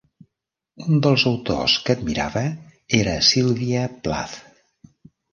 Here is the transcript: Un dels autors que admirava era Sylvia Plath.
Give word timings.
Un 0.85 1.01
dels 1.07 1.25
autors 1.31 1.75
que 1.89 1.95
admirava 1.97 2.41
era 3.01 3.13
Sylvia 3.27 3.83
Plath. 4.07 4.41